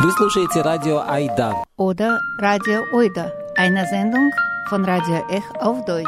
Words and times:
Вы 0.00 0.12
слушаете 0.12 0.62
радио 0.62 1.02
Айда. 1.08 1.54
Oder 1.76 2.20
Radio 2.40 2.84
Oida, 2.92 3.32
eine 3.56 3.84
Sendung 3.86 4.30
von 4.70 4.84
Radio 4.84 5.26
Ech 5.28 5.42
auf 5.58 5.84
Deutsch. 5.86 6.06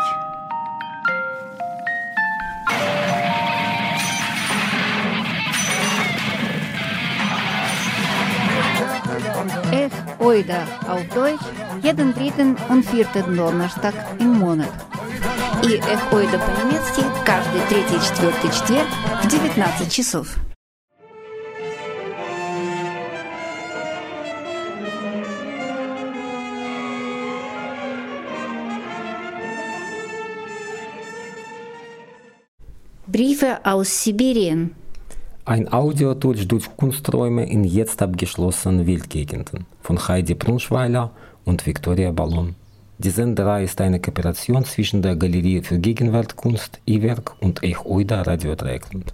Ech 9.72 9.91
Oida 10.20 10.68
auf 10.86 11.04
Deutsch 11.12 11.43
jeden 11.82 12.14
dritten 12.14 12.57
und 12.68 12.84
vierten 12.84 13.36
Donnerstag 13.36 13.95
im 14.20 14.38
Monat. 14.38 14.70
И 15.64 15.75
Эх 15.75 16.12
Ойда 16.12 16.38
по-немецки 16.38 17.02
каждый 17.25 17.61
третий 17.68 18.00
четвертый 18.07 18.50
четверг 18.52 18.86
в 19.25 19.27
19 19.27 19.93
часов. 19.93 20.29
Briefe 33.20 33.58
aus 33.64 34.02
Sibirien. 34.02 34.74
Ein 35.44 35.70
Audiotour 35.70 36.36
durch 36.36 36.74
Kunsträume 36.74 37.44
in 37.50 37.64
jetzt 37.64 38.00
abgeschlossenen 38.00 38.86
Wildgegenden 38.86 39.66
von 39.83 39.98
Heidi 40.08 40.33
Brunschweiler 40.33 41.10
und 41.44 41.66
Viktoria 41.66 42.12
Ballon. 42.12 42.55
Die 42.96 43.10
Senderei 43.10 43.64
ist 43.64 43.78
eine 43.83 44.00
Kooperation 44.00 44.64
zwischen 44.64 45.02
der 45.02 45.16
Galerie 45.16 45.60
für 45.60 45.78
Gegenwartkunst 45.78 46.80
E-Werk 46.86 47.34
und 47.42 47.62
Ech-Oida 47.62 48.22
Radio 48.22 48.55
Dreieckland. 48.55 49.12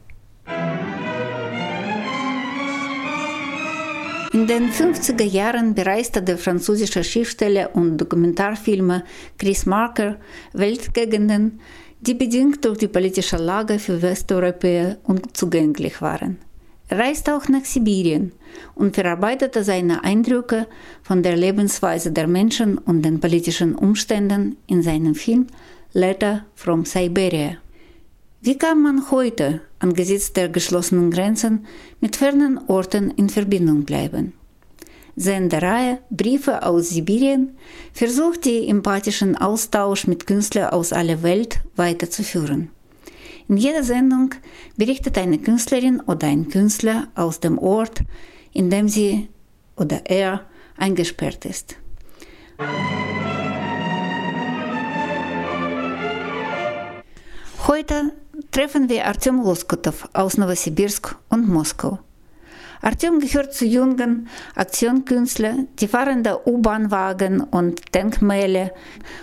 In 4.33 4.47
den 4.47 4.71
50er 4.71 5.25
Jahren 5.25 5.75
bereiste 5.75 6.23
der 6.23 6.37
französische 6.37 7.03
Schriftsteller 7.03 7.75
und 7.75 7.97
Dokumentarfilmer 7.97 9.03
Chris 9.39 9.67
Marker 9.67 10.17
Weltgegenden, 10.53 11.59
die 12.01 12.15
bedingt 12.15 12.65
durch 12.65 12.79
die 12.79 12.89
politische 12.89 13.37
Lage 13.37 13.79
für 13.79 14.03
Westeuropäer 14.03 14.99
unzugänglich 15.05 16.01
waren. 16.03 16.39
Er 16.89 16.99
reiste 16.99 17.35
auch 17.37 17.49
nach 17.49 17.65
Sibirien 17.65 18.33
und 18.77 18.95
verarbeitete 18.95 19.65
seine 19.65 20.05
Eindrücke 20.05 20.69
von 21.03 21.23
der 21.23 21.37
Lebensweise 21.37 22.13
der 22.13 22.29
Menschen 22.29 22.79
und 22.79 23.03
den 23.03 23.19
politischen 23.19 23.75
Umständen 23.75 24.57
in 24.69 24.83
seinem 24.83 25.17
Film 25.17 25.49
Letter 25.93 26.45
from 26.55 26.85
Siberia. 26.85 27.57
Wie 28.41 28.57
kann 28.57 28.83
man 28.83 29.11
heute 29.11 29.63
angesichts 29.81 30.33
der 30.33 30.49
geschlossenen 30.49 31.11
Grenzen 31.11 31.67
mit 32.01 32.15
fernen 32.15 32.61
Orten 32.69 33.11
in 33.11 33.29
Verbindung 33.31 33.85
bleiben? 33.85 34.35
Sendereihe 35.17 36.01
Briefe 36.11 36.63
aus 36.63 36.91
Sibirien 36.91 37.57
versucht 37.95 38.45
die 38.45 38.69
empathischen 38.69 39.35
Austausch 39.35 40.07
mit 40.07 40.27
Künstlern 40.27 40.71
aus 40.71 40.93
aller 40.93 41.23
Welt 41.23 41.61
weiterzuführen. 41.75 42.71
In 43.49 43.57
jeder 43.57 43.83
Sendung 43.83 44.35
berichtet 44.77 45.17
eine 45.17 45.39
Künstlerin 45.39 46.01
oder 46.01 46.27
ein 46.27 46.49
Künstler 46.49 47.09
aus 47.15 47.41
dem 47.41 47.59
Ort, 47.59 48.03
in 48.53 48.69
dem 48.69 48.89
sie 48.89 49.29
oder 49.77 50.03
er 50.05 50.45
eingesperrt 50.77 51.47
ist. 51.47 51.77
Heute 57.67 58.13
treffen 58.51 58.89
wir 58.91 59.07
Artyom 59.07 59.43
Loskotov 59.43 60.09
aus 60.13 60.37
Novosibirsk 60.37 61.17
und 61.31 61.49
Moskau. 61.49 62.01
Artyom 62.81 63.21
gehört 63.21 63.55
zu 63.55 63.65
jungen 63.65 64.29
Aktionskünstlern, 64.55 65.69
die 65.79 65.89
fahrende 65.89 66.47
U-Bahnwagen 66.47 67.41
und 67.41 67.95
Denkmäler 67.95 68.73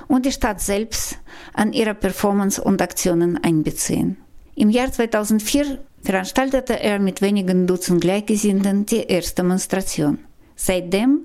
und 0.07 0.25
die 0.25 0.31
Stadt 0.31 0.61
selbst 0.61 1.19
an 1.53 1.73
ihre 1.73 1.93
Performance 1.93 2.61
und 2.61 2.81
Aktionen 2.81 3.43
einbeziehen. 3.43 4.17
Im 4.55 4.69
Jahr 4.69 4.91
2004 4.91 5.79
veranstaltete 6.03 6.79
er 6.79 6.99
mit 6.99 7.21
wenigen 7.21 7.65
Dutzend 7.65 8.01
Gleichgesinnten 8.01 8.85
die 8.85 9.03
erste 9.07 9.41
Demonstration. 9.41 10.19
Seitdem 10.55 11.21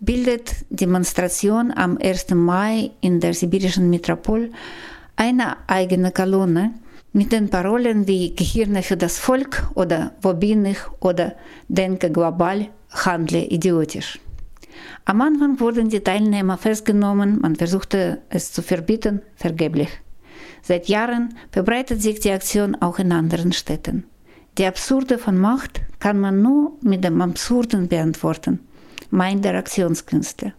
bildet 0.00 0.54
Demonstration 0.70 1.70
am 1.70 1.98
1. 2.02 2.30
Mai 2.30 2.90
in 3.00 3.20
der 3.20 3.34
sibirischen 3.34 3.90
Metropol 3.90 4.50
eine 5.16 5.68
eigene 5.68 6.10
Kolonne 6.10 6.74
mit 7.12 7.32
den 7.32 7.50
Parolen 7.50 8.06
wie 8.06 8.34
Gehirne 8.34 8.82
für 8.82 8.96
das 8.96 9.18
Volk 9.18 9.68
oder 9.74 10.12
Wo 10.22 10.32
bin 10.34 10.64
ich 10.64 10.78
oder 11.00 11.34
Denke 11.68 12.10
global, 12.10 12.68
handle 12.90 13.44
idiotisch. 13.44 14.18
Am 15.04 15.20
Anfang 15.20 15.60
wurden 15.60 15.88
die 15.90 16.00
Teilnehmer 16.00 16.56
festgenommen, 16.56 17.40
man 17.40 17.56
versuchte 17.56 18.22
es 18.30 18.52
zu 18.52 18.62
verbieten, 18.62 19.20
vergeblich. 19.36 19.90
Seit 20.62 20.88
Jahren 20.88 21.34
verbreitet 21.50 22.00
sich 22.00 22.20
die 22.20 22.30
Aktion 22.30 22.76
auch 22.76 22.98
in 22.98 23.12
anderen 23.12 23.52
Städten. 23.52 24.04
Die 24.58 24.66
Absurde 24.66 25.18
von 25.18 25.36
Macht 25.36 25.80
kann 25.98 26.20
man 26.20 26.40
nur 26.40 26.78
mit 26.82 27.04
dem 27.04 27.20
Absurden 27.20 27.88
beantworten, 27.88 28.60
meint 29.10 29.44
der 29.44 29.56
Aktionskünstler. 29.56 30.52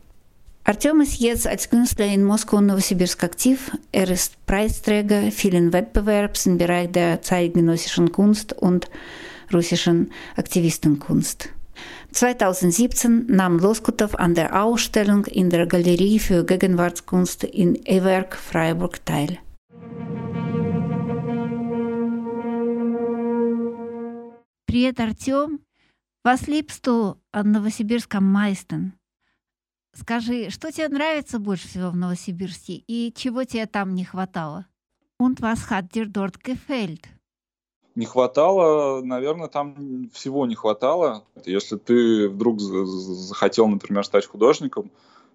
Artyom 0.65 1.00
ist 1.00 1.19
jetzt 1.19 1.47
als 1.47 1.71
Künstler 1.71 2.06
in 2.06 2.25
Moskau 2.25 2.59
und 2.59 2.66
Novosibirsk 2.66 3.25
aktiv. 3.25 3.71
Er 3.91 4.10
ist 4.10 4.44
Preisträger 4.44 5.31
vielen 5.31 5.72
Wettbewerbs 5.72 6.44
im 6.44 6.59
Bereich 6.59 6.93
der 6.93 7.22
zeitgenössischen 7.22 8.12
Kunst 8.12 8.53
und 8.53 8.91
russischen 9.50 10.12
Aktivistenkunst. 10.37 11.49
2017 12.12 13.26
nahm 13.28 13.59
Loskutov 13.59 14.15
an 14.16 14.34
der 14.34 14.62
Ausstellung 14.62 15.25
in 15.25 15.49
der 15.49 15.66
Galerie 15.66 16.19
für 16.19 16.44
Gegenwartskunst 16.44 17.44
in 17.44 17.75
E-Werk 17.87 18.37
Freiburg 18.37 19.04
teil. 19.06 19.38
Привет, 24.66 25.00
Артем. 25.00 25.60
Was 26.25 26.47
liebst 26.47 26.87
du 26.87 27.15
an 27.32 27.53
Novosibirsk 27.53 28.15
am 28.15 28.31
meisten? 28.32 28.99
Скажи, 29.96 30.50
что 30.50 30.72
тебе 30.72 30.90
нравится 30.90 31.38
больше 31.38 31.68
всего 31.68 31.92
в 31.92 31.96
Новосибирске 31.96 32.84
и 32.88 33.14
чего 33.16 33.44
тебе 33.44 33.68
там 33.68 33.94
не 33.94 34.04
хватало? 34.04 34.66
Und 35.20 35.40
was 35.40 35.70
hat 35.70 35.94
dir 35.94 36.08
dort 36.08 36.44
gefällt? 36.44 37.08
Не 37.96 38.06
хватало, 38.06 39.04
наверное, 39.04 39.48
там 39.48 40.09
всего 40.12 40.48
не 40.48 40.56
хватало. 40.56 41.26
Если 41.46 41.78
ты 41.78 42.28
вдруг 42.28 42.59
захотел, 42.59 43.68
например, 43.68 44.04
стать 44.04 44.26
художником, 44.26 44.90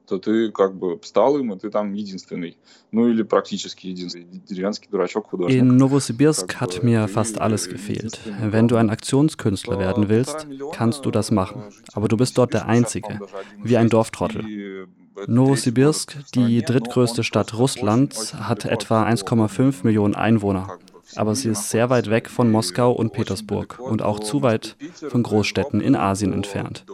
то 0.07 0.17
ты 0.19 0.51
как 0.51 0.75
бы 0.75 0.99
стал 1.01 1.37
им, 1.37 1.53
и 1.53 1.57
ты 1.57 1.69
там 1.69 1.93
единственный. 1.93 2.57
Ну 2.91 3.07
или 3.07 3.23
практически 3.23 3.87
единственный. 3.87 4.41
Деревенский 4.47 4.89
дурачок 4.91 5.29
художник. 5.29 5.61
In 5.61 5.77
Novosibirsk 5.77 6.59
hat 6.59 6.83
mir 6.83 7.07
fast 7.07 7.39
alles 7.39 7.69
gefehlt. 7.69 8.19
Wenn 8.41 8.67
du 8.67 8.75
ein 8.75 8.89
Aktionskünstler 8.89 9.79
werden 9.79 10.09
willst, 10.09 10.47
kannst 10.73 11.05
du 11.05 11.11
das 11.11 11.31
machen. 11.31 11.63
Aber 11.93 12.07
du 12.07 12.17
bist 12.17 12.37
dort 12.37 12.53
der 12.53 12.67
Einzige, 12.67 13.19
wie 13.63 13.77
ein 13.77 13.89
Dorftrottel. 13.89 14.87
Novosibirsk, 15.27 16.17
die 16.33 16.61
drittgrößte 16.63 17.23
Stadt 17.23 17.53
Russlands, 17.53 18.33
hat 18.33 18.65
etwa 18.65 19.03
1,5 19.07 19.83
Millionen 19.83 20.15
Einwohner 20.15 20.79
aber 21.18 21.34
sie 21.34 21.48
ist 21.48 21.70
sehr 21.70 21.90
weit 21.90 22.08
weg 22.08 22.30
von 22.30 22.50
Moskau 22.50 22.92
und 22.92 23.12
Petersburg 23.12 23.78
und 23.80 24.02
auch 24.02 24.20
zu 24.20 24.42
weit 24.42 24.76
von 25.08 25.22
Großstädten 25.22 25.80
in 25.80 25.96
Asien 25.96 26.32
entfernt. 26.32 26.84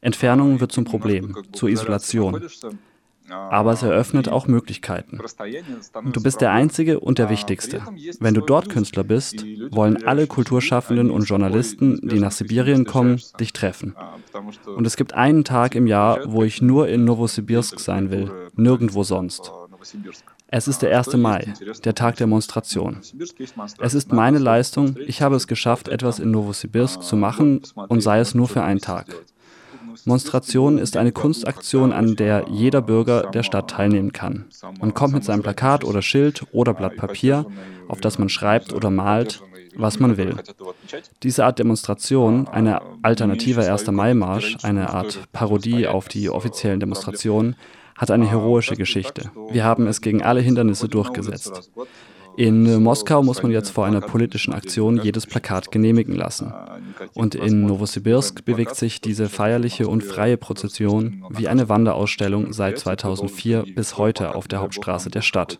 Entfernung 0.00 0.60
wird 0.60 0.72
zum 0.72 0.84
Problem, 0.84 1.36
zur 1.52 1.70
Isolation. 1.70 2.42
Aber 3.28 3.72
es 3.72 3.82
eröffnet 3.82 4.28
auch 4.28 4.46
Möglichkeiten. 4.46 5.18
Du 6.12 6.22
bist 6.22 6.40
der 6.40 6.52
Einzige 6.52 7.00
und 7.00 7.18
der 7.18 7.28
Wichtigste. 7.28 7.82
Wenn 8.20 8.34
du 8.34 8.40
dort 8.40 8.68
Künstler 8.68 9.02
bist, 9.02 9.44
wollen 9.70 10.06
alle 10.06 10.26
Kulturschaffenden 10.28 11.10
und 11.10 11.24
Journalisten, 11.24 11.98
die 12.08 12.20
nach 12.20 12.30
Sibirien 12.30 12.84
kommen, 12.84 13.20
dich 13.40 13.52
treffen. 13.52 13.96
Und 14.66 14.86
es 14.86 14.96
gibt 14.96 15.14
einen 15.14 15.44
Tag 15.44 15.74
im 15.74 15.86
Jahr, 15.86 16.20
wo 16.26 16.44
ich 16.44 16.62
nur 16.62 16.88
in 16.88 17.04
Novosibirsk 17.04 17.80
sein 17.80 18.10
will, 18.10 18.30
nirgendwo 18.54 19.02
sonst. 19.02 19.50
Es 20.48 20.68
ist 20.68 20.82
der 20.82 20.96
1. 20.96 21.14
Mai, 21.16 21.52
der 21.84 21.94
Tag 21.94 22.16
der 22.16 22.26
Demonstration. 22.26 22.98
Es 23.80 23.94
ist 23.94 24.12
meine 24.12 24.38
Leistung, 24.38 24.96
ich 25.06 25.20
habe 25.20 25.34
es 25.34 25.46
geschafft, 25.48 25.88
etwas 25.88 26.20
in 26.20 26.30
Novosibirsk 26.30 27.02
zu 27.02 27.16
machen 27.16 27.62
und 27.88 28.00
sei 28.00 28.20
es 28.20 28.34
nur 28.34 28.46
für 28.46 28.62
einen 28.62 28.80
Tag. 28.80 29.06
Monstration 30.04 30.78
ist 30.78 30.96
eine 30.96 31.10
Kunstaktion, 31.10 31.92
an 31.92 32.14
der 32.14 32.46
jeder 32.48 32.80
Bürger 32.80 33.30
der 33.32 33.42
Stadt 33.42 33.70
teilnehmen 33.70 34.12
kann. 34.12 34.44
Man 34.80 34.94
kommt 34.94 35.14
mit 35.14 35.24
seinem 35.24 35.42
Plakat 35.42 35.84
oder 35.84 36.00
Schild 36.00 36.44
oder 36.52 36.74
Blatt 36.74 36.96
Papier, 36.96 37.46
auf 37.88 38.00
das 38.00 38.18
man 38.18 38.28
schreibt 38.28 38.72
oder 38.72 38.90
malt, 38.90 39.42
was 39.76 39.98
man 39.98 40.16
will. 40.16 40.36
Diese 41.24 41.44
Art 41.44 41.58
Demonstration, 41.58 42.46
eine 42.46 42.80
alternative 43.02 43.68
1. 43.68 43.90
Mai-Marsch, 43.90 44.58
eine 44.62 44.90
Art 44.90 45.20
Parodie 45.32 45.88
auf 45.88 46.08
die 46.08 46.30
offiziellen 46.30 46.78
Demonstrationen, 46.78 47.56
hat 47.95 48.11
eine 48.11 48.29
heroische 48.29 48.75
Geschichte. 48.75 49.31
Wir 49.51 49.63
haben 49.63 49.87
es 49.87 50.01
gegen 50.01 50.23
alle 50.23 50.41
Hindernisse 50.41 50.87
durchgesetzt. 50.87 51.71
In 52.37 52.81
Moskau 52.81 53.21
muss 53.23 53.43
man 53.43 53.51
jetzt 53.51 53.69
vor 53.69 53.85
einer 53.85 53.99
politischen 53.99 54.53
Aktion 54.53 55.01
jedes 55.01 55.27
Plakat 55.27 55.69
genehmigen 55.71 56.15
lassen. 56.15 56.53
Und 57.13 57.35
in 57.35 57.65
Novosibirsk 57.65 58.45
bewegt 58.45 58.75
sich 58.75 59.01
diese 59.01 59.27
feierliche 59.27 59.87
und 59.87 60.03
freie 60.03 60.37
Prozession 60.37 61.25
wie 61.29 61.47
eine 61.47 61.67
Wanderausstellung 61.67 62.53
seit 62.53 62.79
2004 62.79 63.65
bis 63.75 63.97
heute 63.97 64.33
auf 64.35 64.47
der 64.47 64.61
Hauptstraße 64.61 65.09
der 65.09 65.21
Stadt. 65.21 65.59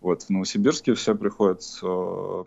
Вот, 0.00 0.22
в 0.22 0.30
Новосибирске 0.30 0.94
все 0.94 1.16
приходят 1.16 1.60
с 1.60 1.82
э, 1.82 2.44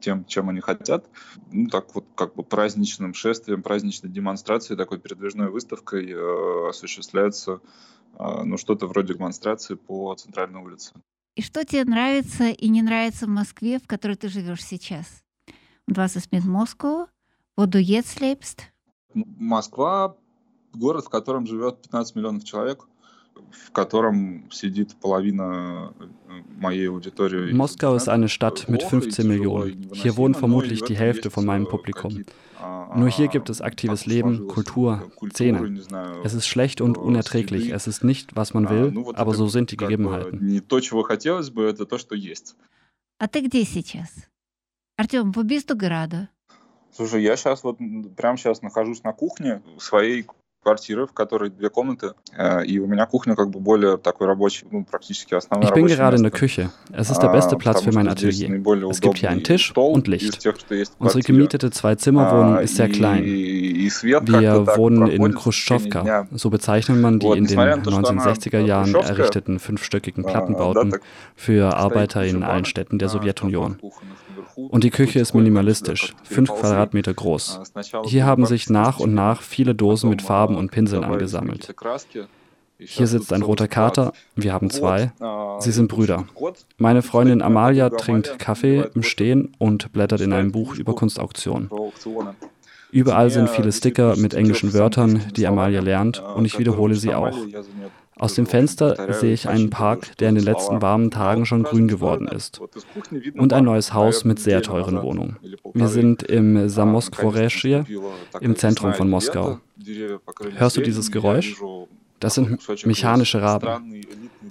Тем, 0.00 0.24
чем 0.24 0.48
они 0.48 0.60
хотят. 0.60 1.08
Ну, 1.52 1.68
так 1.68 1.94
вот, 1.94 2.06
как 2.14 2.34
бы 2.34 2.42
праздничным 2.42 3.14
шествием, 3.14 3.62
праздничной 3.62 4.10
демонстрацией, 4.10 4.76
такой 4.76 4.98
передвижной 4.98 5.50
выставкой 5.50 6.10
э, 6.10 6.68
осуществляется 6.68 7.60
э, 8.18 8.42
ну, 8.44 8.56
что-то 8.56 8.86
вроде 8.86 9.14
демонстрации 9.14 9.74
по 9.74 10.14
центральной 10.14 10.60
улице. 10.60 10.92
И 11.36 11.42
что 11.42 11.64
тебе 11.64 11.84
нравится 11.84 12.48
и 12.48 12.68
не 12.68 12.82
нравится 12.82 13.26
в 13.26 13.30
Москве, 13.30 13.78
в 13.78 13.86
которой 13.86 14.16
ты 14.16 14.28
живешь 14.28 14.64
сейчас? 14.64 15.22
Und 15.86 15.96
was 15.96 16.16
ist 16.16 16.30
mit 16.32 16.44
Moskau, 16.44 17.06
wo 17.56 17.66
du 17.66 17.78
jetzt 17.78 18.20
lebst? 18.20 18.62
Москва— 19.14 20.16
город, 20.72 21.04
в 21.06 21.08
котором 21.08 21.46
живет 21.46 21.82
15 21.82 22.14
миллионов 22.14 22.44
человек 22.44 22.89
в 23.51 23.71
котором 23.71 24.49
сидит 24.51 24.95
половина 24.95 25.93
моей 26.57 26.89
аудитории. 26.89 27.53
Moskau 27.53 27.95
ist 27.95 28.09
eine 28.09 28.29
Stadt 28.29 28.67
mit 28.69 28.83
15 28.83 29.27
Millionen. 29.27 29.89
Hier 29.93 30.17
wohnt 30.17 30.37
vermutlich 30.37 30.81
die 30.83 30.95
Hälfte 30.95 31.29
von 31.29 31.45
meinem 31.45 31.67
Publikum. 31.67 32.25
Nur 32.95 33.09
hier 33.09 33.27
gibt 33.27 33.49
es 33.49 33.61
aktives 33.61 34.05
Leben, 34.05 34.47
Kultur, 34.47 35.11
Szene. 35.33 35.79
Es 36.23 36.33
ist 36.33 36.47
schlecht 36.47 36.81
und 36.81 36.97
unerträglich. 36.97 37.71
Es 37.71 37.87
ist 37.87 38.03
nicht, 38.03 38.35
was 38.35 38.53
man 38.53 38.69
will, 38.69 39.13
aber 39.15 39.33
so 39.33 39.47
sind 39.47 39.71
die 39.71 39.77
Gegebenheiten. 39.77 40.61
А 43.17 43.27
ты 43.29 43.39
где 43.41 43.63
сейчас? 43.63 44.09
Артем, 44.97 45.31
в 45.31 45.37
убийству 45.37 45.75
Града? 45.75 46.29
Слушай, 46.91 47.23
я 47.23 47.35
сейчас 47.35 47.63
вот 47.63 47.77
прямо 48.15 48.37
сейчас 48.37 48.61
нахожусь 48.61 49.03
на 49.03 49.13
кухне 49.13 49.61
своей 49.77 50.25
квартиры, 50.65 51.05
в 51.05 51.13
которой 51.13 51.51
две 51.51 51.69
комнаты, 51.69 52.13
äh, 52.35 52.65
и 52.65 52.79
у 52.79 52.87
меня 52.87 53.05
кухня 53.05 53.35
как 53.35 53.49
бы 53.51 53.59
более 53.59 53.97
такой 53.97 54.25
рабочий, 54.25 54.65
ну, 54.71 54.83
практически 54.83 55.35
основная 55.35 55.69
Ich 55.69 55.73
bin 55.75 55.85
gerade 55.85 56.17
in 56.17 56.23
der 56.23 56.31
Küche. 56.31 56.71
Es 56.91 57.11
ist 57.11 57.19
der 57.19 57.29
beste 57.29 57.55
Platz 57.55 57.83
für 57.83 57.91
mein 57.91 58.07
Atelier. 58.07 58.49
Es 58.89 58.99
gibt 58.99 59.19
hier 59.19 59.29
einen 59.29 59.43
Tisch 59.43 59.71
und 59.77 60.07
Licht. 60.07 60.39
Unsere 60.97 61.21
gemietete 61.21 61.69
Zwei-Zimmer-Wohnung 61.69 62.57
ist 62.59 62.75
sehr 62.77 62.89
klein. 62.89 63.23
Wir 63.23 64.65
wohnen 64.75 65.07
in 65.07 65.35
Khrushchevka. 65.35 66.27
So 66.31 66.49
bezeichnet 66.49 66.99
man 66.99 67.19
die 67.19 67.27
in 67.27 67.45
den 67.45 67.59
1960er 67.59 68.59
Jahren 68.59 68.95
errichteten 68.95 69.59
fünfstöckigen 69.59 70.23
Plattenbauten 70.25 70.95
für 71.35 71.75
Arbeiter 71.75 72.25
in 72.25 72.41
allen 72.41 72.65
Städten 72.65 72.97
der 72.97 73.09
Sowjetunion. 73.09 73.77
Und 74.55 74.83
die 74.83 74.89
Küche 74.89 75.19
ist 75.19 75.33
minimalistisch, 75.33 76.15
fünf 76.23 76.49
Quadratmeter 76.49 77.13
groß. 77.13 77.61
Hier 78.05 78.25
haben 78.25 78.45
sich 78.45 78.69
nach 78.69 78.99
und 78.99 79.13
nach 79.13 79.41
viele 79.41 79.75
Dosen 79.75 80.09
mit 80.09 80.21
Farben 80.21 80.48
und 80.56 80.70
Pinseln 80.70 81.04
angesammelt. 81.04 81.74
Hier 82.78 83.06
sitzt 83.06 83.32
ein 83.32 83.42
roter 83.42 83.68
Kater, 83.68 84.12
wir 84.36 84.52
haben 84.54 84.70
zwei. 84.70 85.12
Sie 85.58 85.70
sind 85.70 85.88
Brüder. 85.88 86.24
Meine 86.78 87.02
Freundin 87.02 87.42
Amalia 87.42 87.90
trinkt 87.90 88.38
Kaffee 88.38 88.88
im 88.94 89.02
Stehen 89.02 89.54
und 89.58 89.92
blättert 89.92 90.22
in 90.22 90.32
einem 90.32 90.50
Buch 90.50 90.74
über 90.76 90.94
Kunstauktionen. 90.94 91.70
Überall 92.90 93.30
sind 93.30 93.50
viele 93.50 93.70
Sticker 93.70 94.16
mit 94.16 94.34
englischen 94.34 94.72
Wörtern, 94.72 95.22
die 95.36 95.46
Amalia 95.46 95.80
lernt, 95.80 96.20
und 96.20 96.44
ich 96.44 96.58
wiederhole 96.58 96.94
sie 96.94 97.14
auch. 97.14 97.36
Aus 98.20 98.34
dem 98.34 98.44
Fenster 98.44 99.14
sehe 99.14 99.32
ich 99.32 99.48
einen 99.48 99.70
Park, 99.70 100.18
der 100.18 100.28
in 100.28 100.34
den 100.34 100.44
letzten 100.44 100.82
warmen 100.82 101.10
Tagen 101.10 101.46
schon 101.46 101.62
grün 101.62 101.88
geworden 101.88 102.28
ist. 102.28 102.60
Und 103.34 103.54
ein 103.54 103.64
neues 103.64 103.94
Haus 103.94 104.24
mit 104.24 104.38
sehr 104.38 104.60
teuren 104.60 105.02
Wohnungen. 105.02 105.38
Wir 105.72 105.88
sind 105.88 106.22
im 106.24 106.68
Samoskvoreschje, 106.68 107.86
im 108.42 108.56
Zentrum 108.56 108.92
von 108.92 109.08
Moskau. 109.08 109.60
Hörst 110.54 110.76
du 110.76 110.82
dieses 110.82 111.10
Geräusch? 111.10 111.56
Das 112.18 112.34
sind 112.34 112.58
mechanische 112.84 113.40
Raben. 113.40 114.02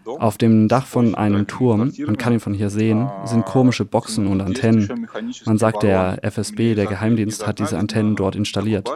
Auf 0.09 0.39
dem 0.39 0.69
Dach 0.69 0.87
von 0.87 1.15
einem 1.15 1.47
Turm, 1.47 1.93
man 1.99 2.17
kann 2.17 2.33
ihn 2.33 2.41
von 2.41 2.55
hier 2.55 2.71
sehen, 2.71 3.09
sind 3.25 3.45
komische 3.45 3.85
Boxen 3.85 4.27
und 4.27 4.41
Antennen. 4.41 5.09
Man 5.47 5.59
sagt, 5.59 5.83
der 5.83 6.19
FSB, 6.23 6.75
der 6.75 6.87
Geheimdienst, 6.87 7.47
hat 7.47 7.59
diese 7.59 7.79
Antennen 7.79 8.17
dort 8.17 8.37
installiert. 8.37 8.91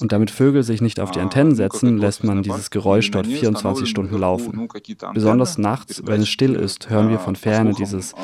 Und 0.00 0.12
damit 0.12 0.30
Vögel 0.30 0.62
sich 0.62 0.80
nicht 0.80 1.00
auf 1.00 1.10
die 1.10 1.20
Antennen 1.20 1.54
setzen, 1.54 1.98
lässt 1.98 2.24
man 2.24 2.42
dieses 2.42 2.70
Geräusch 2.70 3.10
dort 3.10 3.26
24 3.26 3.88
Stunden 3.88 4.18
laufen. 4.18 4.68
Besonders 5.14 5.58
nachts, 5.58 6.02
wenn 6.06 6.22
es 6.22 6.28
still 6.28 6.54
ist, 6.54 6.90
hören 6.90 7.08
wir 7.08 7.18
von 7.18 7.36
ferne 7.36 7.72
dieses 7.72 8.14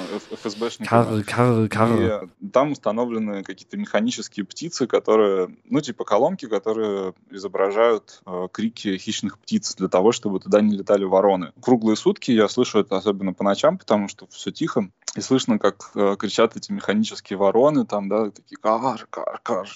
Karre, 0.85 1.23
Karre, 1.23 1.69
Karre. 1.69 2.29
Там 2.53 2.73
установлены 2.73 3.43
какие-то 3.43 3.77
механические 3.77 4.45
птицы, 4.45 4.87
которые, 4.87 5.49
ну, 5.69 5.81
типа 5.81 6.05
колонки, 6.05 6.47
которые 6.47 7.15
изображают 7.31 8.23
э, 8.27 8.49
крики 8.53 8.97
хищных 8.97 9.39
птиц 9.39 9.75
для 9.77 9.89
того, 9.89 10.13
чтобы 10.13 10.41
туда 10.41 10.61
не 10.61 10.77
летали 10.77 11.05
вороны. 11.05 11.53
Круглые 11.86 11.98
сутки 11.98 12.32
я 12.32 12.50
слышу 12.50 12.80
это 12.80 12.98
особенно 12.98 13.32
по 13.32 13.44
ночам, 13.44 13.78
потому 13.78 14.08
что 14.08 14.26
все 14.32 14.50
тихо, 14.50 14.90
и 15.16 15.22
слышно, 15.22 15.60
как 15.60 15.92
э, 15.94 16.16
кричат 16.18 16.56
эти 16.56 16.72
механические 16.72 17.38
вороны, 17.38 17.86
там, 17.86 18.10
да, 18.10 18.32
такие 18.32 18.58
кар, 18.58 19.06
кар, 19.12 19.40
кар. 19.44 19.70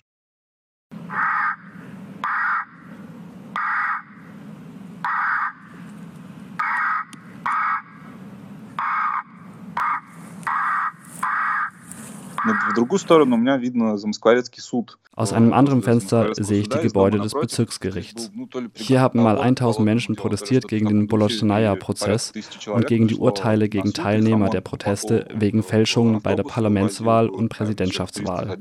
Aus 15.15 15.33
einem 15.33 15.53
anderen 15.53 15.81
Fenster 15.83 16.33
sehe 16.35 16.61
ich 16.61 16.69
die 16.69 16.79
Gebäude 16.79 17.19
des 17.19 17.33
Bezirksgerichts. 17.33 18.31
Hier 18.73 19.01
haben 19.01 19.21
mal 19.21 19.37
1000 19.37 19.83
Menschen 19.83 20.15
protestiert 20.15 20.67
gegen 20.67 20.87
den 20.87 21.07
Bolotnaya-Prozess 21.07 22.33
und 22.67 22.87
gegen 22.87 23.07
die 23.07 23.15
Urteile 23.15 23.69
gegen 23.69 23.93
Teilnehmer 23.93 24.49
der 24.49 24.61
Proteste 24.61 25.27
wegen 25.33 25.63
Fälschungen 25.63 26.21
bei 26.21 26.35
der 26.35 26.43
Parlamentswahl 26.43 27.29
und 27.29 27.49
Präsidentschaftswahl. 27.49 28.57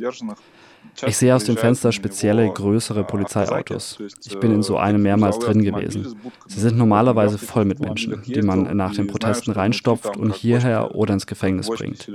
Ich 1.06 1.18
sehe 1.18 1.36
aus 1.36 1.44
dem 1.46 1.58
Fenster 1.58 1.92
spezielle, 1.92 2.50
größere 2.52 3.04
Polizeiautos. 3.04 3.98
Ich 4.26 4.40
bin 4.40 4.52
in 4.52 4.64
so 4.64 4.78
einem 4.78 5.02
mehrmals 5.02 5.40
drin 5.40 5.64
gewesen. 5.64 6.16
Sie 6.48 6.60
sind 6.60 6.78
normalerweise 6.78 7.38
voll 7.38 7.66
mit 7.66 7.80
Menschen, 7.80 8.22
die 8.26 8.42
man 8.42 8.76
nach 8.78 8.94
den 8.94 9.08
Protesten 9.08 9.52
reinstopft 9.52 10.16
und 10.18 10.36
hierher 10.36 10.96
oder 10.96 11.14
ins 11.16 11.26
Gefängnis 11.26 11.70
bringt. 11.70 12.10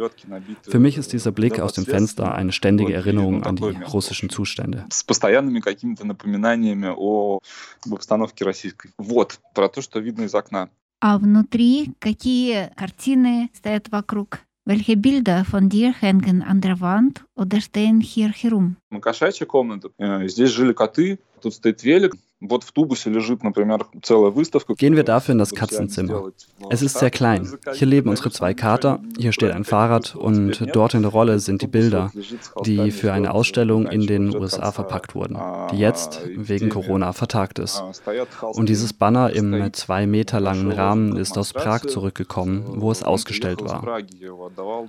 Für 0.62 0.79
mich 0.79 0.96
ist 0.96 1.12
dieser 1.12 1.32
Blick 1.32 1.61
aus 1.61 1.73
dem 1.73 1.87
Fenster 1.87 2.35
eine 2.35 2.52
ständige 2.52 2.95
Erinnerung 2.95 3.42
an 3.42 3.57
die 3.57 3.76
russischen 3.92 4.30
Zustände. 4.30 4.85
А 11.00 11.16
внутри 11.16 11.92
какие 12.00 12.71
картины 12.75 13.50
стоят 13.54 13.88
вокруг? 13.88 14.40
Welche 14.68 14.99
Bilder 14.99 15.47
von 15.47 15.71
dir 15.71 15.95
hängen 15.95 16.42
an 16.42 16.61
der 16.61 16.80
Wand 16.80 17.25
oder 17.35 17.61
stehen 17.61 18.00
hier 18.00 18.30
herum? 18.30 18.76
Кошачья 19.00 19.47
комната. 19.47 19.90
Здесь 20.28 20.50
жили 20.50 20.73
коты. 20.73 21.18
Тут 21.40 21.54
стоит 21.54 21.83
велик. 21.83 22.14
Gehen 24.76 24.97
wir 24.97 25.02
dafür 25.02 25.33
in 25.33 25.38
das 25.38 25.54
Katzenzimmer. 25.54 26.30
Es 26.71 26.83
ist 26.83 26.99
sehr 26.99 27.11
klein. 27.11 27.52
Hier 27.73 27.88
leben 27.88 28.09
unsere 28.09 28.30
zwei 28.30 28.54
Kater, 28.54 29.00
hier 29.18 29.33
steht 29.33 29.50
ein 29.50 29.64
Fahrrad 29.64 30.14
und 30.14 30.64
dort 30.73 30.95
in 30.95 31.02
der 31.02 31.11
Rolle 31.11 31.40
sind 31.40 31.62
die 31.62 31.66
Bilder, 31.66 32.12
die 32.64 32.92
für 32.92 33.12
eine 33.12 33.35
Ausstellung 33.35 33.88
in 33.88 34.07
den 34.07 34.37
USA 34.37 34.71
verpackt 34.71 35.16
wurden, 35.16 35.37
die 35.73 35.78
jetzt 35.78 36.21
wegen 36.28 36.68
Corona 36.68 37.12
vertagt 37.12 37.59
ist. 37.59 37.83
Und 38.52 38.68
dieses 38.68 38.92
Banner 38.92 39.30
im 39.30 39.73
zwei 39.73 40.07
Meter 40.07 40.38
langen 40.38 40.71
Rahmen 40.71 41.16
ist 41.16 41.37
aus 41.37 41.52
Prag 41.52 41.87
zurückgekommen, 41.87 42.62
wo 42.76 42.92
es 42.92 43.02
ausgestellt 43.02 43.64
war. 43.64 44.00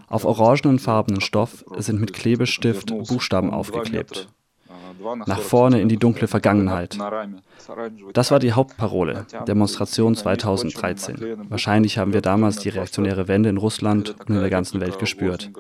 Auf 0.08 0.26
orangenfarbenen 0.26 1.22
Stoff 1.22 1.66
sind 1.80 2.00
mit 2.00 2.14
Klebestift 2.35 2.89
Buchstaben 3.07 3.51
aufgeklebt 3.51 4.29
nach 5.27 5.41
vorne 5.41 5.81
in 5.81 5.89
die 5.89 5.99
dunkle 5.99 6.29
Vergangenheit. 6.29 6.97
Das 8.13 8.31
war 8.31 8.39
die 8.39 8.53
Hauptparole 8.53 9.27
der 9.31 9.43
Demonstration 9.43 10.15
2013. 10.15 11.49
Wahrscheinlich 11.49 11.99
haben 11.99 12.13
wir 12.13 12.23
damals 12.23 12.57
die 12.57 12.71
reaktionäre 12.71 13.29
Wende 13.29 13.51
in 13.51 13.57
Russland 13.57 14.17
und 14.21 14.35
in 14.35 14.41
der 14.41 14.51
ganzen 14.51 14.81
Welt 14.81 14.99
gespürt. 14.99 15.51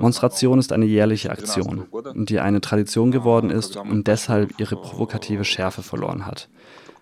Monstration 0.00 0.58
ist 0.58 0.72
eine 0.72 0.86
jährliche 0.86 1.30
Aktion, 1.30 1.86
die 2.14 2.40
eine 2.40 2.60
Tradition 2.60 3.10
geworden 3.10 3.50
ist 3.50 3.76
und 3.76 4.06
deshalb 4.06 4.58
ihre 4.58 4.76
provokative 4.76 5.44
Schärfe 5.44 5.82
verloren 5.82 6.26
hat. 6.26 6.48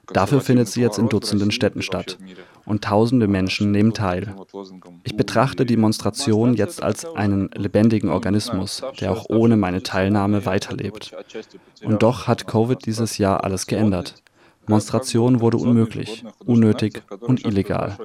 Dafür 0.07 0.41
findet 0.41 0.69
sie 0.69 0.81
jetzt 0.81 0.99
in 0.99 1.09
Dutzenden 1.09 1.51
Städten 1.51 1.83
statt 1.83 2.19
und 2.65 2.83
tausende 2.85 3.29
Menschen 3.29 3.71
nehmen 3.71 3.93
teil. 3.93 4.35
Ich 5.05 5.17
betrachte 5.17 5.65
die 5.65 5.77
Demonstration 5.77 6.55
jetzt 6.55 6.83
als 6.83 7.05
einen 7.05 7.51
lebendigen 7.55 8.11
Organismus, 8.11 8.83
der 9.01 9.13
auch 9.13 9.27
ohne 9.29 9.57
meine 9.57 9.83
Teilnahme 9.83 10.45
weiterlebt. 10.45 11.15
Und 11.85 12.03
doch 12.03 12.27
hat 12.27 12.47
Covid 12.47 12.85
dieses 12.85 13.19
Jahr 13.19 13.45
alles 13.45 13.67
geändert. 13.67 14.23
Monstration 14.67 15.41
wurde 15.41 15.57
unmöglich, 15.57 16.25
unnötig 16.45 17.03
und 17.21 17.45
illegal. 17.45 17.99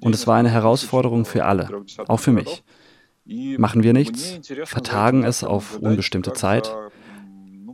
Und 0.00 0.14
es 0.14 0.26
war 0.26 0.36
eine 0.36 0.50
Herausforderung 0.50 1.24
für 1.24 1.44
alle, 1.44 1.70
auch 2.08 2.20
für 2.20 2.32
mich. 2.32 2.62
Machen 3.56 3.82
wir 3.82 3.94
nichts, 3.94 4.38
vertagen 4.64 5.24
es 5.24 5.44
auf 5.44 5.78
unbestimmte 5.78 6.34
Zeit. 6.34 6.74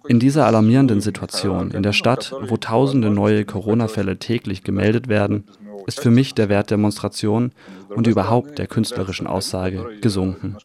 In 0.08 0.18
dieser 0.18 0.46
alarmierenden 0.46 1.00
Situation, 1.00 1.70
in 1.70 1.82
der 1.82 1.92
Stadt, 1.92 2.34
wo 2.48 2.56
tausende 2.56 3.10
neue 3.10 3.44
Corona-Fälle 3.44 4.18
täglich 4.18 4.64
gemeldet 4.64 5.08
werden, 5.08 5.44
ist 5.86 6.00
für 6.00 6.10
mich 6.10 6.34
der 6.34 6.48
Wert 6.48 6.70
der 6.70 6.76
Demonstration 6.76 7.52
und 7.88 8.06
überhaupt 8.06 8.58
der 8.58 8.66
künstlerischen 8.66 9.26
Aussage 9.26 9.98
gesunken. 10.00 10.56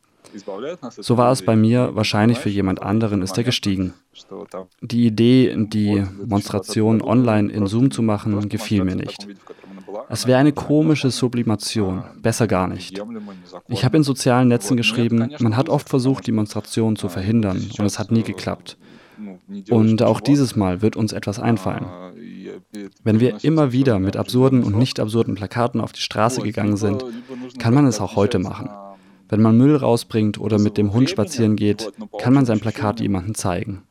So 0.98 1.18
war 1.18 1.32
es 1.32 1.42
bei 1.44 1.56
mir, 1.56 1.96
wahrscheinlich 1.96 2.40
für 2.40 2.50
jemand 2.50 2.82
anderen 2.82 3.22
ist 3.22 3.38
er 3.38 3.44
gestiegen. 3.44 3.94
Die 4.82 5.06
Idee, 5.06 5.56
die 5.58 6.04
Demonstration 6.22 7.02
online 7.02 7.52
in 7.52 7.68
Zoom 7.68 7.92
zu 7.92 8.02
machen, 8.02 8.50
gefiel 8.50 8.84
mir 8.84 8.96
nicht. 8.96 9.28
Es 10.10 10.28
wäre 10.28 10.40
eine 10.40 10.52
komische 10.52 11.10
Sublimation, 11.10 12.04
besser 12.22 12.48
gar 12.48 12.68
nicht. 12.68 13.02
Ich 13.70 13.86
habe 13.86 13.98
in 13.98 14.04
sozialen 14.04 14.50
Netzen 14.50 14.78
geschrieben, 14.78 15.32
man 15.40 15.56
hat 15.56 15.70
oft 15.70 15.90
versucht, 15.90 16.28
Demonstrationen 16.28 16.96
zu 16.96 17.08
verhindern 17.08 17.70
und 17.78 17.86
es 17.86 17.98
hat 17.98 18.12
nie 18.12 18.24
geklappt. 18.24 18.78
Und 19.70 20.02
auch 20.02 20.20
dieses 20.20 20.56
Mal 20.56 20.82
wird 20.82 20.96
uns 20.96 21.14
etwas 21.14 21.40
einfallen. 21.40 21.86
Wenn 23.04 23.20
wir 23.20 23.44
immer 23.44 23.72
wieder 23.72 24.00
mit 24.00 24.18
absurden 24.18 24.64
und 24.64 24.78
nicht 24.78 25.00
absurden 25.00 25.36
Plakaten 25.36 25.82
auf 25.82 25.92
die 25.92 26.02
Straße 26.02 26.42
gegangen 26.42 26.78
sind, 26.78 27.04
kann 27.60 27.74
man 27.74 27.86
es 27.86 28.02
auch 28.02 28.16
heute 28.16 28.40
machen. 28.40 28.70
Wenn 29.28 29.42
man 29.42 29.58
Müll 29.58 29.76
rausbringt 29.76 30.40
oder 30.40 30.60
mit 30.60 30.78
dem 30.78 30.94
Hund 30.94 31.10
spazieren 31.10 31.56
geht, 31.56 31.92
kann 32.20 32.34
man 32.34 32.46
sein 32.46 32.60
Plakat 32.60 33.00
jemandem 33.00 33.36
zeigen. 33.36 33.84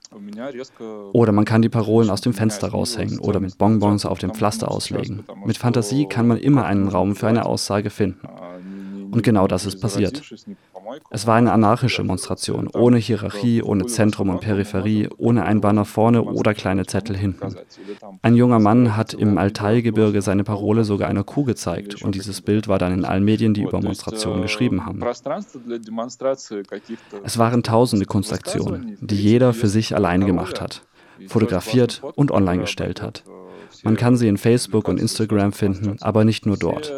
Oder 1.12 1.32
man 1.32 1.44
kann 1.44 1.62
die 1.62 1.68
Parolen 1.68 2.08
aus 2.10 2.20
dem 2.20 2.34
Fenster 2.34 2.68
raushängen 2.68 3.18
oder 3.18 3.40
mit 3.40 3.58
Bonbons 3.58 4.06
auf 4.06 4.18
dem 4.18 4.32
Pflaster 4.32 4.70
auslegen. 4.70 5.24
Mit 5.44 5.58
Fantasie 5.58 6.06
kann 6.06 6.28
man 6.28 6.38
immer 6.38 6.64
einen 6.66 6.88
Raum 6.88 7.16
für 7.16 7.26
eine 7.26 7.46
Aussage 7.46 7.90
finden. 7.90 8.20
Und 9.10 9.22
genau 9.22 9.46
das 9.46 9.66
ist 9.66 9.80
passiert. 9.80 10.22
Es 11.10 11.26
war 11.26 11.36
eine 11.36 11.52
anarchische 11.52 12.02
Demonstration, 12.02 12.68
ohne 12.68 12.98
Hierarchie, 12.98 13.62
ohne 13.62 13.86
Zentrum 13.86 14.28
und 14.28 14.40
Peripherie, 14.40 15.08
ohne 15.16 15.44
ein 15.44 15.60
Banner 15.60 15.84
vorne 15.84 16.22
oder 16.22 16.54
kleine 16.54 16.86
Zettel 16.86 17.16
hinten. 17.16 17.54
Ein 18.22 18.34
junger 18.34 18.58
Mann 18.58 18.96
hat 18.96 19.14
im 19.14 19.38
Altaigebirge 19.38 20.22
seine 20.22 20.44
Parole 20.44 20.84
sogar 20.84 21.08
einer 21.08 21.24
Kuh 21.24 21.44
gezeigt 21.44 22.02
und 22.02 22.14
dieses 22.14 22.40
Bild 22.40 22.68
war 22.68 22.78
dann 22.78 22.92
in 22.92 23.04
allen 23.04 23.24
Medien, 23.24 23.54
die 23.54 23.62
über 23.62 23.80
Demonstrationen 23.80 24.42
geschrieben 24.42 24.86
haben. 24.86 25.02
Es 27.24 27.38
waren 27.38 27.62
tausende 27.62 28.06
Kunstaktionen, 28.06 28.98
die 29.00 29.16
jeder 29.16 29.52
für 29.52 29.68
sich 29.68 29.94
alleine 29.94 30.26
gemacht 30.26 30.60
hat, 30.60 30.82
fotografiert 31.28 32.02
und 32.16 32.30
online 32.30 32.62
gestellt 32.62 33.02
hat. 33.02 33.24
Man 33.82 33.96
kann 33.96 34.16
sie 34.16 34.28
in 34.28 34.36
Facebook 34.36 34.88
und 34.88 35.00
Instagram 35.00 35.52
finden, 35.52 35.96
aber 36.00 36.24
nicht 36.24 36.46
nur 36.46 36.56
dort. 36.56 36.92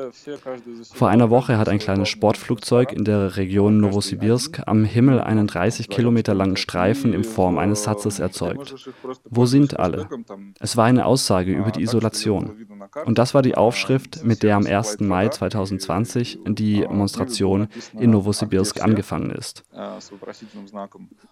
Vor 0.92 1.09
einer 1.09 1.30
Woche 1.30 1.59
hat 1.59 1.68
ein 1.68 1.78
kleines 1.78 2.09
Sportflugzeug 2.09 2.92
in 2.92 3.04
der 3.04 3.37
Region 3.37 3.78
Novosibirsk 3.78 4.62
am 4.66 4.85
Himmel 4.85 5.21
einen 5.21 5.47
30 5.47 5.88
Kilometer 5.88 6.35
langen 6.35 6.56
Streifen 6.56 7.12
in 7.12 7.25
Form 7.25 7.59
eines 7.59 7.85
Satzes 7.85 8.18
erzeugt. 8.18 8.75
Wo 9.28 9.47
sind 9.47 9.78
alle? 9.78 10.09
Es 10.61 10.76
war 10.76 10.87
eine 10.87 11.06
Aussage 11.06 11.52
über 11.52 11.71
die 11.71 11.83
Isolation. 11.83 12.66
Und 13.04 13.18
das 13.18 13.35
war 13.35 13.42
die 13.42 13.56
Aufschrift, 13.56 14.25
mit 14.25 14.42
der 14.42 14.56
am 14.56 14.66
1. 14.66 15.00
Mai 15.00 15.28
2020 15.28 16.40
die 16.47 16.80
Demonstration 16.80 17.68
in 17.99 18.11
Novosibirsk 18.11 18.83
angefangen 18.83 19.30
ist. 19.30 19.64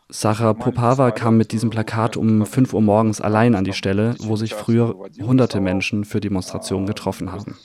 Sarah 0.08 0.52
Popava 0.54 1.10
kam 1.10 1.36
mit 1.36 1.52
diesem 1.52 1.70
Plakat 1.70 2.16
um 2.16 2.46
5 2.46 2.74
Uhr 2.74 2.82
morgens 2.82 3.20
allein 3.20 3.54
an 3.54 3.64
die 3.64 3.72
Stelle, 3.72 4.14
wo 4.20 4.36
sich 4.36 4.54
früher 4.54 4.94
100 5.18 5.33
hunderte 5.34 5.60
Menschen 5.60 6.04
für 6.04 6.20
Demonstrationen 6.20 6.86
getroffen 6.86 7.32
haben. 7.32 7.56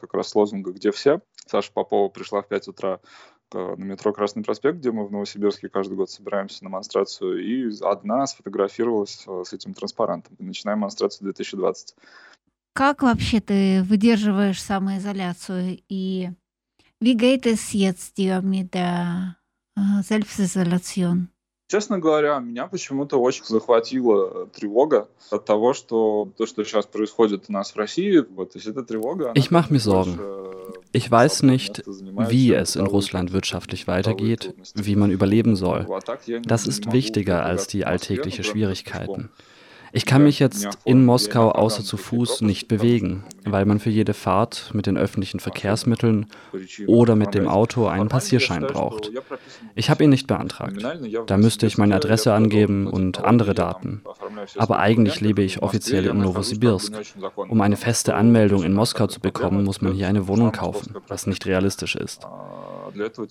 как 0.00 0.14
раз 0.14 0.34
лозунга 0.34 0.72
«Где 0.72 0.92
все?». 0.92 1.20
Саша 1.46 1.72
Попова 1.72 2.08
пришла 2.08 2.40
в 2.42 2.48
5 2.48 2.68
утра 2.68 3.00
на 3.52 3.84
метро 3.84 4.12
Красный 4.12 4.42
проспект, 4.42 4.78
где 4.78 4.92
мы 4.92 5.06
в 5.06 5.12
Новосибирске 5.12 5.68
каждый 5.68 5.96
год 5.96 6.10
собираемся 6.10 6.64
на 6.64 6.70
демонстрацию, 6.70 7.44
и 7.44 7.70
одна 7.82 8.26
сфотографировалась 8.26 9.26
с 9.26 9.52
этим 9.52 9.74
транспарантом. 9.74 10.36
Начинаем 10.38 10.78
демонстрацию 10.78 11.24
2020. 11.24 11.96
Как 12.72 13.02
вообще 13.02 13.40
ты 13.40 13.82
выдерживаешь 13.82 14.62
самоизоляцию? 14.62 15.80
И 15.88 16.30
wie 17.00 17.14
geht 17.14 17.46
es 17.46 17.72
jetzt 17.72 18.16
dir 18.16 18.40
mit 18.42 18.72
der 18.72 19.36
Selbstisolation? 20.02 21.28
Честно 21.69 21.97
говоря, 21.97 22.37
меня 22.39 22.67
почему-то 22.67 23.17
очень 23.19 23.45
захватила 23.45 24.45
тревога 24.47 25.07
от 25.31 25.45
того, 25.45 25.73
что 25.73 26.31
то, 26.37 26.45
что 26.45 26.63
сейчас 26.63 26.85
происходит 26.85 27.45
у 27.47 27.53
нас 27.53 27.71
в 27.71 27.75
России, 27.75 28.19
вот, 28.19 28.53
то 28.53 28.59
есть 28.59 28.67
эта 28.67 28.83
тревога... 28.83 29.31
Ich 29.33 29.49
mache 29.49 29.73
mir 29.73 29.79
Sorgen. 29.79 30.19
Ich 30.93 31.11
weiß 31.11 31.43
nicht, 31.43 31.83
wie 32.29 32.53
es 32.53 32.75
in 32.75 32.85
Russland 32.85 33.33
wirtschaftlich 33.33 33.87
weitergeht, 33.87 34.53
wie 34.75 34.95
man 34.95 35.11
überleben 35.11 35.55
soll. 35.55 35.87
Das 36.43 36.67
ist 36.67 36.93
wichtiger 36.93 37.43
als 37.43 37.67
die 37.67 37.83
alltäglichen 37.85 38.43
Schwierigkeiten. 38.43 39.29
Ich 39.92 40.06
kann 40.06 40.22
mich 40.22 40.38
jetzt 40.38 40.68
in 40.84 41.04
Moskau 41.04 41.50
außer 41.50 41.82
zu 41.82 41.96
Fuß 41.96 42.42
nicht 42.42 42.68
bewegen, 42.68 43.24
weil 43.44 43.64
man 43.64 43.80
für 43.80 43.90
jede 43.90 44.14
Fahrt 44.14 44.70
mit 44.72 44.86
den 44.86 44.96
öffentlichen 44.96 45.40
Verkehrsmitteln 45.40 46.26
oder 46.86 47.16
mit 47.16 47.34
dem 47.34 47.48
Auto 47.48 47.86
einen 47.86 48.08
Passierschein 48.08 48.66
braucht. 48.66 49.10
Ich 49.74 49.90
habe 49.90 50.04
ihn 50.04 50.10
nicht 50.10 50.26
beantragt. 50.26 50.76
Da 51.26 51.36
müsste 51.36 51.66
ich 51.66 51.78
meine 51.78 51.96
Adresse 51.96 52.32
angeben 52.32 52.86
und 52.86 53.24
andere 53.24 53.54
Daten. 53.54 54.02
Aber 54.56 54.78
eigentlich 54.78 55.20
lebe 55.20 55.42
ich 55.42 55.62
offiziell 55.62 56.06
in 56.06 56.18
Novosibirsk. 56.18 56.94
Um 57.36 57.60
eine 57.60 57.76
feste 57.76 58.14
Anmeldung 58.14 58.62
in 58.62 58.74
Moskau 58.74 59.06
zu 59.06 59.20
bekommen, 59.20 59.64
muss 59.64 59.80
man 59.80 59.92
hier 59.92 60.08
eine 60.08 60.28
Wohnung 60.28 60.52
kaufen, 60.52 60.94
was 61.08 61.26
nicht 61.26 61.46
realistisch 61.46 61.96
ist. 61.96 62.26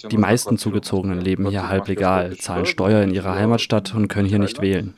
Die 0.09 0.17
meisten 0.17 0.57
Zugezogenen 0.57 1.19
leben 1.19 1.49
hier 1.49 1.69
halblegal, 1.69 2.35
zahlen 2.37 2.65
Steuer 2.65 3.03
in 3.03 3.13
ihrer 3.13 3.35
Heimatstadt 3.35 3.93
und 3.93 4.07
können 4.07 4.27
hier 4.27 4.39
nicht 4.39 4.61
wählen. 4.61 4.93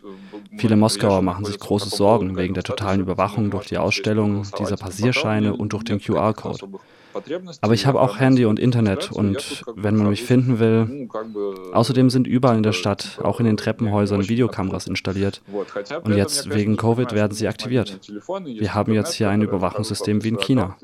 Viele 0.57 0.75
Moskauer 0.75 1.21
machen 1.21 1.45
sich 1.45 1.59
große 1.59 1.89
Sorgen 1.89 2.37
wegen 2.37 2.53
der 2.53 2.63
totalen 2.63 3.01
Überwachung 3.01 3.51
durch 3.51 3.67
die 3.67 3.77
Ausstellung 3.77 4.45
dieser 4.59 4.77
Passierscheine 4.77 5.55
und 5.55 5.73
durch 5.73 5.83
den 5.83 5.99
QR-Code. 5.99 6.67
Aber 7.61 7.73
ich 7.73 7.85
habe 7.85 7.99
auch 7.99 8.19
Handy 8.19 8.45
und 8.45 8.59
Internet 8.59 9.11
und 9.11 9.63
wenn 9.75 9.95
man 9.97 10.09
mich 10.09 10.23
finden 10.23 10.59
will, 10.59 11.09
außerdem 11.73 12.09
sind 12.09 12.27
überall 12.27 12.57
in 12.57 12.63
der 12.63 12.71
Stadt, 12.71 13.19
auch 13.23 13.39
in 13.39 13.45
den 13.45 13.57
Treppenhäusern, 13.57 14.27
Videokameras 14.29 14.87
installiert. 14.87 15.41
Und 16.03 16.15
jetzt 16.15 16.53
wegen 16.53 16.77
Covid 16.77 17.11
werden 17.13 17.33
sie 17.33 17.47
aktiviert. 17.47 17.99
Wir 18.45 18.73
haben 18.73 18.93
jetzt 18.93 19.13
hier 19.13 19.29
ein 19.29 19.41
Überwachungssystem 19.41 20.23
wie 20.23 20.29
in 20.29 20.37
China. 20.37 20.77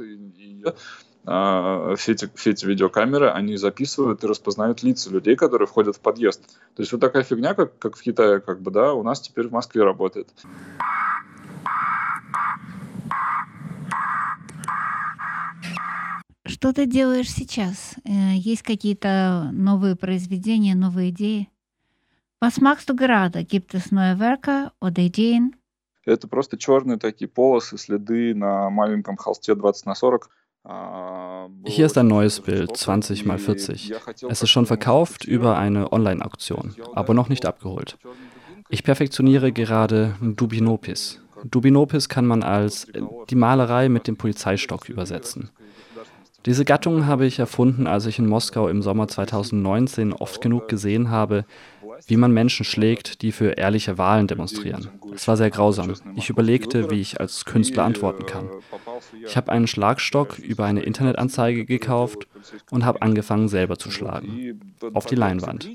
Все 1.27 2.13
эти, 2.13 2.31
все 2.35 2.51
эти 2.51 2.65
видеокамеры, 2.65 3.29
они 3.29 3.57
записывают 3.57 4.23
и 4.23 4.27
распознают 4.27 4.81
лица 4.81 5.09
людей, 5.09 5.35
которые 5.35 5.67
входят 5.67 5.97
в 5.97 5.99
подъезд. 5.99 6.41
То 6.75 6.81
есть 6.81 6.93
вот 6.93 7.01
такая 7.01 7.23
фигня, 7.23 7.53
как, 7.53 7.77
как 7.79 7.97
в 7.97 8.01
Китае, 8.01 8.39
как 8.39 8.61
бы, 8.61 8.71
да, 8.71 8.93
у 8.93 9.03
нас 9.03 9.19
теперь 9.19 9.49
в 9.49 9.51
Москве 9.51 9.83
работает. 9.83 10.29
Что 16.45 16.71
ты 16.71 16.85
делаешь 16.85 17.29
сейчас? 17.29 17.95
Есть 18.05 18.63
какие-то 18.63 19.49
новые 19.51 19.97
произведения, 19.97 20.75
новые 20.75 21.09
идеи? 21.09 21.49
Was 22.41 22.61
machst 22.61 22.87
du 22.87 22.95
gerade? 22.95 23.43
Gibt 23.43 23.73
es 23.73 23.91
neue 23.91 24.17
Werke 24.17 24.71
oder 24.79 25.01
Ideen? 25.01 25.53
Это 26.05 26.29
просто 26.29 26.57
черные 26.57 26.97
такие 26.97 27.27
полосы, 27.27 27.77
следы 27.77 28.33
на 28.33 28.69
маленьком 28.69 29.17
холсте 29.17 29.55
20 29.55 29.85
на 29.87 29.93
40. 29.93 30.29
Hier 31.65 31.85
ist 31.85 31.97
ein 31.97 32.07
neues 32.07 32.41
Bild, 32.41 32.75
20 32.75 33.25
x 33.25 33.43
40. 33.43 33.93
Es 34.27 34.41
ist 34.41 34.49
schon 34.49 34.65
verkauft 34.65 35.23
über 35.23 35.57
eine 35.57 35.93
Online-Auktion, 35.93 36.75
aber 36.93 37.13
noch 37.13 37.29
nicht 37.29 37.45
abgeholt. 37.45 37.97
Ich 38.69 38.83
perfektioniere 38.83 39.53
gerade 39.53 40.15
Dubinopis. 40.21 41.21
Dubinopis 41.45 42.09
kann 42.09 42.25
man 42.25 42.43
als 42.43 42.85
äh, 42.89 43.01
die 43.29 43.35
Malerei 43.35 43.87
mit 43.87 44.07
dem 44.07 44.17
Polizeistock 44.17 44.89
übersetzen. 44.89 45.51
Diese 46.45 46.65
Gattung 46.65 47.05
habe 47.05 47.25
ich 47.25 47.39
erfunden, 47.39 47.87
als 47.87 48.05
ich 48.05 48.19
in 48.19 48.27
Moskau 48.27 48.67
im 48.67 48.81
Sommer 48.81 49.07
2019 49.07 50.13
oft 50.13 50.41
genug 50.41 50.67
gesehen 50.67 51.09
habe, 51.09 51.45
wie 52.05 52.17
man 52.17 52.31
Menschen 52.31 52.63
schlägt, 52.63 53.21
die 53.21 53.31
für 53.31 53.51
ehrliche 53.51 53.97
Wahlen 53.97 54.27
demonstrieren. 54.27 54.89
Es 55.13 55.27
war 55.27 55.37
sehr 55.37 55.49
grausam. 55.49 55.93
Ich 56.15 56.29
überlegte, 56.29 56.91
wie 56.91 57.01
ich 57.01 57.19
als 57.19 57.45
Künstler 57.45 57.83
antworten 57.83 58.25
kann. 58.25 58.49
Ich 59.25 59.35
habe 59.35 59.51
einen 59.51 59.67
Schlagstock 59.67 60.39
über 60.39 60.65
eine 60.65 60.81
Internetanzeige 60.81 61.65
gekauft 61.65 62.27
und 62.71 62.85
habe 62.85 63.01
angefangen, 63.01 63.47
selber 63.47 63.77
zu 63.77 63.91
schlagen. 63.91 64.73
Auf 64.93 65.05
die 65.05 65.15
Leinwand. 65.15 65.69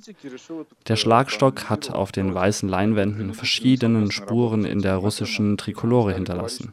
Der 0.88 0.96
Schlagstock 0.96 1.68
hat 1.68 1.90
auf 1.90 2.12
den 2.12 2.34
weißen 2.34 2.68
Leinwänden 2.68 3.34
verschiedene 3.34 4.10
Spuren 4.10 4.64
in 4.64 4.80
der 4.80 4.96
russischen 4.96 5.56
Trikolore 5.56 6.14
hinterlassen. 6.14 6.72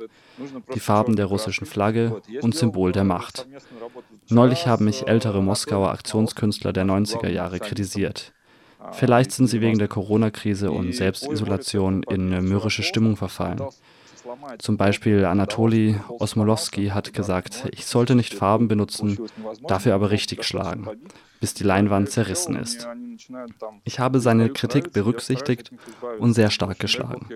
Die 0.73 0.79
Farben 0.79 1.15
der 1.15 1.25
russischen 1.25 1.65
Flagge 1.65 2.21
und 2.41 2.55
Symbol 2.55 2.91
der 2.91 3.03
Macht. 3.03 3.47
Neulich 4.29 4.67
haben 4.67 4.85
mich 4.85 5.07
ältere 5.07 5.41
Moskauer 5.41 5.89
Aktionskünstler 5.89 6.71
der 6.71 6.85
90er 6.85 7.29
Jahre 7.29 7.59
kritisiert. 7.59 8.33
Vielleicht 8.91 9.31
sind 9.31 9.47
sie 9.47 9.61
wegen 9.61 9.77
der 9.77 9.87
Corona-Krise 9.87 10.71
und 10.71 10.93
Selbstisolation 10.93 12.03
in 12.03 12.29
mürrische 12.29 12.83
Stimmung 12.83 13.17
verfallen. 13.17 13.61
Zum 14.59 14.77
Beispiel 14.77 15.25
Anatoli 15.25 15.99
Osmolowski 16.07 16.87
hat 16.87 17.13
gesagt, 17.13 17.67
ich 17.71 17.85
sollte 17.85 18.15
nicht 18.15 18.33
Farben 18.33 18.67
benutzen, 18.67 19.19
dafür 19.67 19.95
aber 19.95 20.11
richtig 20.11 20.43
schlagen, 20.43 20.87
bis 21.39 21.53
die 21.53 21.63
Leinwand 21.63 22.09
zerrissen 22.09 22.55
ist. 22.55 22.87
Ich 23.83 23.99
habe 23.99 24.19
seine 24.19 24.49
Kritik 24.49 24.93
berücksichtigt 24.93 25.71
und 26.19 26.33
sehr 26.33 26.49
stark 26.49 26.79
geschlagen. 26.79 27.27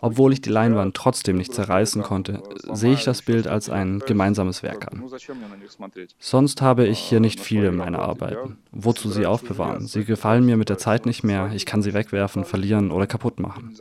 Obwohl 0.00 0.32
ich 0.32 0.40
die 0.40 0.50
Leinwand 0.50 0.96
trotzdem 0.96 1.36
nicht 1.36 1.54
zerreißen 1.54 2.02
konnte, 2.02 2.42
sehe 2.72 2.94
ich 2.94 3.04
das 3.04 3.22
Bild 3.22 3.46
als 3.46 3.70
ein 3.70 4.00
gemeinsames 4.00 4.62
Werk 4.62 4.88
an. 4.90 5.04
Sonst 6.18 6.62
habe 6.62 6.86
ich 6.86 6.98
hier 6.98 7.20
nicht 7.20 7.40
viele 7.40 7.72
meiner 7.72 8.00
Arbeiten. 8.00 8.58
Wozu 8.72 9.10
sie 9.10 9.26
aufbewahren? 9.26 9.86
Sie 9.86 10.04
gefallen 10.04 10.44
mir 10.44 10.56
mit 10.56 10.68
der 10.68 10.78
Zeit 10.78 11.06
nicht 11.06 11.22
mehr, 11.22 11.50
ich 11.54 11.66
kann 11.66 11.82
sie 11.82 11.94
wegwerfen, 11.94 12.44
verlieren 12.44 12.90
oder 12.90 13.06
kaputt 13.06 13.40
machen. 13.40 13.76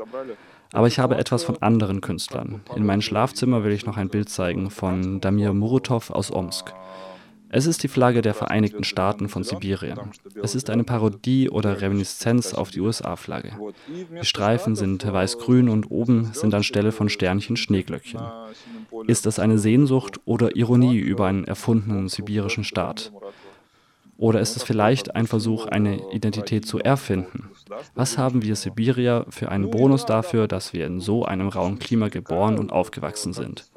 Aber 0.71 0.87
ich 0.87 0.99
habe 0.99 1.17
etwas 1.17 1.43
von 1.43 1.57
anderen 1.61 1.99
Künstlern. 1.99 2.61
In 2.75 2.85
meinem 2.85 3.01
Schlafzimmer 3.01 3.63
will 3.63 3.71
ich 3.71 3.87
noch 3.87 3.97
ein 3.97 4.09
Bild 4.09 4.29
zeigen 4.29 4.69
von 4.69 5.19
Damir 5.19 5.53
Murutov 5.53 6.11
aus 6.11 6.31
Omsk. 6.31 6.73
Es 7.51 7.65
ist 7.65 7.81
die 7.81 7.87
Flagge 7.87 8.21
der 8.21 8.35
Vereinigten 8.35 8.83
Staaten 8.83 9.27
von 9.27 9.43
Sibirien. 9.43 9.99
Es 10.41 10.53
ist 10.53 10.69
eine 10.69 10.83
Parodie 10.83 11.49
oder 11.49 11.81
Reminiszenz 11.81 12.53
auf 12.53 12.69
die 12.69 12.79
USA-Flagge. 12.79 13.57
Die 14.21 14.25
Streifen 14.25 14.75
sind 14.75 15.05
weiß-grün 15.05 15.67
und 15.67 15.89
oben 15.89 16.31
sind 16.33 16.53
anstelle 16.53 16.91
von 16.91 17.09
Sternchen 17.09 17.57
Schneeglöckchen. 17.57 18.21
Ist 19.07 19.25
das 19.25 19.39
eine 19.39 19.57
Sehnsucht 19.57 20.19
oder 20.25 20.55
Ironie 20.55 20.97
über 20.97 21.25
einen 21.25 21.43
erfundenen 21.43 22.07
sibirischen 22.07 22.63
Staat? 22.63 23.11
Oder 24.18 24.40
ist 24.40 24.56
es 24.56 24.62
vielleicht 24.62 25.16
ein 25.16 25.26
Versuch, 25.26 25.66
eine 25.66 26.12
Identität 26.12 26.66
zu 26.66 26.78
erfinden? 26.78 27.50
Was 27.94 28.16
haben 28.16 28.42
wir 28.42 28.54
Sibirier 28.54 29.26
für 29.28 29.48
einen 29.48 29.70
Bonus 29.70 30.06
dafür, 30.06 30.46
dass 30.46 30.72
wir 30.72 30.86
in 30.86 31.00
so 31.00 31.24
einem 31.24 31.48
rauen 31.48 31.80
Klima 31.80 32.08
geboren 32.08 32.58
und 32.58 32.70
aufgewachsen 32.70 33.32
sind? 33.32 33.68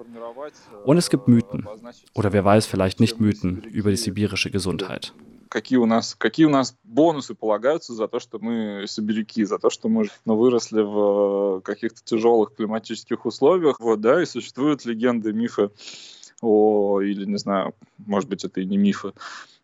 Und 0.86 0.98
es 0.98 1.10
gibt 1.10 1.28
Mythen, 1.28 1.68
oder 2.14 2.34
wer 2.34 2.46
weiß, 2.46 2.68
vielleicht 2.68 3.00
nicht 3.00 3.20
Mythen 3.20 3.64
über 3.64 3.90
die 3.90 3.98
sibirische 3.98 4.52
Gesundheit. 4.52 5.14
какие 5.50 5.78
у 5.78 5.86
нас, 5.86 6.16
какие 6.16 6.46
у 6.46 6.50
нас 6.50 6.76
бонусы 6.84 7.34
полагаются 7.34 7.94
за 7.94 8.08
то, 8.08 8.20
что 8.20 8.40
мы 8.40 8.86
сибиряки, 8.88 9.46
за 9.46 9.58
то, 9.58 9.70
что 9.70 9.90
мы 9.90 10.10
ну, 10.26 10.36
выросли 10.36 10.82
в 10.82 11.62
каких-то 11.62 12.04
тяжелых 12.04 12.56
климатических 12.56 13.26
условиях. 13.26 13.80
Вот, 13.80 14.02
да, 14.02 14.22
и 14.22 14.26
существуют 14.26 14.86
легенды, 14.86 15.34
мифы 15.34 15.72
о, 16.42 17.02
или, 17.02 17.26
не 17.26 17.38
знаю, 17.38 17.74
может 17.98 18.30
быть, 18.30 18.44
это 18.44 18.62
и 18.62 18.66
не 18.66 18.78
мифы, 18.78 19.14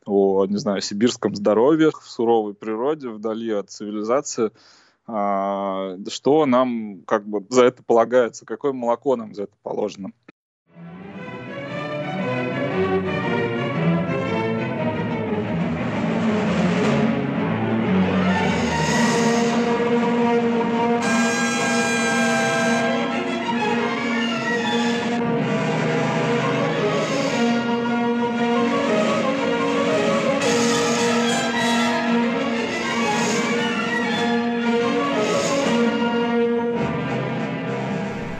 о, 0.08 0.46
не 0.46 0.56
знаю, 0.56 0.80
сибирском 0.80 1.34
здоровье 1.34 1.90
в 1.90 2.08
суровой 2.08 2.54
природе, 2.54 3.08
вдали 3.08 3.50
от 3.50 3.70
цивилизации. 3.70 4.50
А, 5.06 5.96
что 6.08 6.44
нам 6.46 7.02
как 7.06 7.26
бы 7.26 7.44
за 7.48 7.64
это 7.64 7.82
полагается, 7.82 8.44
какое 8.44 8.72
молоко 8.72 9.16
нам 9.16 9.34
за 9.34 9.44
это 9.44 9.54
положено. 9.62 10.12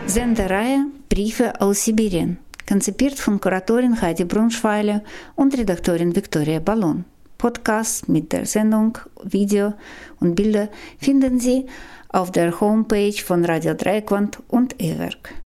Sendereihe 0.09 0.87
Briefe 1.11 1.61
aus 1.61 1.85
Sibirien, 1.85 2.39
konzipiert 2.67 3.19
von 3.19 3.39
Kuratorin 3.39 4.01
Heidi 4.01 4.25
Brunschweiler 4.25 5.03
und 5.37 5.57
Redaktorin 5.57 6.17
Viktoria 6.17 6.61
Ballon. 6.61 7.05
Podcast 7.37 8.09
mit 8.09 8.33
der 8.33 8.47
Sendung, 8.47 8.97
Video 9.23 9.75
und 10.19 10.35
Bilder 10.35 10.71
finden 10.97 11.39
Sie 11.41 11.67
auf 12.09 12.33
der 12.33 12.59
Homepage 12.59 13.23
von 13.23 13.45
Radio 13.45 13.75
Dreieckland 13.75 14.39
und 14.49 14.81
E-Werk. 14.81 15.35